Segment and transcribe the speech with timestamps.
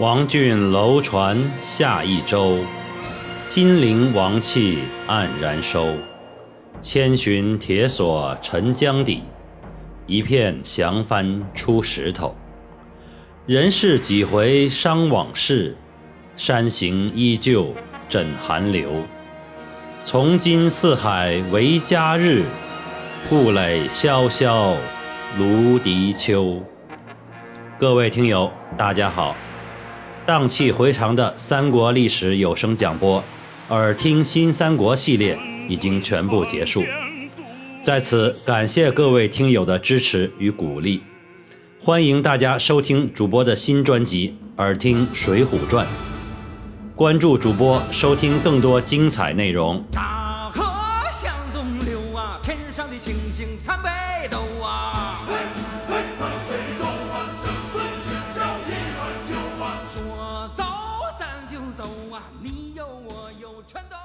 [0.00, 2.58] 王浚楼船下益州，
[3.46, 5.86] 金陵王气黯然收。
[6.80, 9.22] 千寻铁锁沉江底，
[10.08, 12.34] 一片降帆出石头。
[13.46, 15.76] 人世几回伤往事，
[16.36, 17.72] 山行依旧
[18.08, 18.90] 枕寒流。
[20.02, 22.42] 从今四海为家日，
[23.30, 24.74] 故垒萧萧
[25.38, 26.60] 芦荻秋。
[27.78, 29.36] 各位听友，大家好。
[30.26, 33.22] 荡气回肠的三国历史有声讲播，
[33.68, 35.38] 耳听新三国系列
[35.68, 36.82] 已经全部结束，
[37.82, 41.02] 在此感谢各位听友的支持与鼓励，
[41.78, 45.84] 欢迎大家收听主播的新专辑《耳听水浒传》，
[46.96, 49.84] 关注主播收听更多精彩内容。
[49.92, 50.64] 大河
[51.12, 54.93] 向东流啊，天上的星星参北斗啊。
[61.84, 64.03] 有啊，你有我有全都。